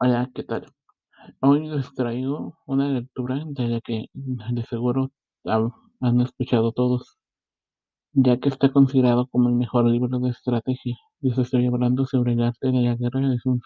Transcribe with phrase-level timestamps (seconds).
[0.00, 0.66] Hola, ¿qué tal?
[1.40, 5.12] Hoy les traigo una lectura de la que de seguro
[5.44, 7.18] han escuchado todos,
[8.12, 12.32] ya que está considerado como el mejor libro de estrategia, y os estoy hablando sobre
[12.34, 13.60] el arte de la guerra de Sun.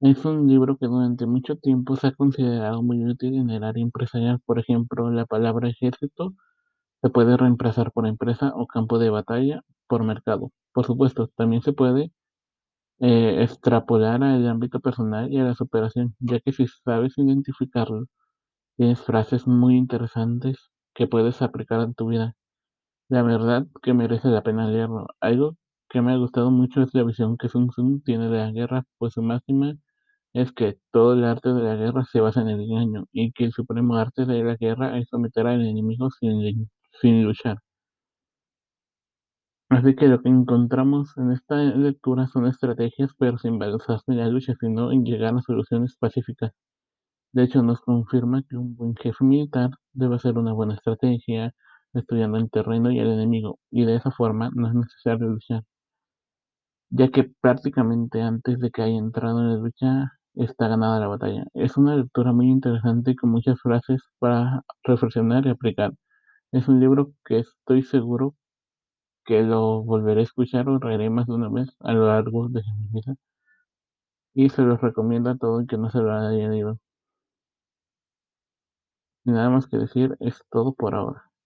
[0.00, 3.82] Es un libro que durante mucho tiempo se ha considerado muy útil en el área
[3.82, 4.40] empresarial.
[4.44, 6.34] Por ejemplo, la palabra ejército
[7.02, 10.52] se puede reemplazar por empresa o campo de batalla por mercado.
[10.72, 12.12] Por supuesto, también se puede
[13.00, 18.06] eh, extrapolar al ámbito personal y a la superación, ya que si sabes identificarlo,
[18.76, 22.34] tienes frases muy interesantes que puedes aplicar en tu vida.
[23.10, 25.06] La verdad que merece la pena leerlo.
[25.20, 25.56] Algo
[25.90, 28.84] que me ha gustado mucho es la visión que Sun Tzu tiene de la guerra,
[28.98, 29.74] pues su máxima
[30.34, 33.44] es que todo el arte de la guerra se basa en el engaño y que
[33.46, 36.70] el supremo arte de la guerra es someter al enemigo sin,
[37.00, 37.58] sin luchar.
[39.80, 44.28] Así que lo que encontramos en esta lectura son estrategias, pero sin basarse en la
[44.28, 46.52] lucha, sino en llegar a soluciones pacíficas.
[47.32, 51.54] De hecho, nos confirma que un buen jefe militar debe hacer una buena estrategia,
[51.94, 55.64] estudiando el terreno y el enemigo, y de esa forma no es necesario luchar,
[56.90, 61.44] ya que prácticamente antes de que haya entrado en la lucha está ganada la batalla.
[61.54, 65.92] Es una lectura muy interesante con muchas frases para reflexionar y aplicar.
[66.52, 68.34] Es un libro que estoy seguro
[69.24, 72.62] que lo volveré a escuchar o leeré más de una vez a lo largo de
[72.78, 73.16] mi vida.
[74.34, 76.80] Y se los recomiendo a todo el que no se lo haya leído.
[79.24, 81.29] Nada más que decir, es todo por ahora.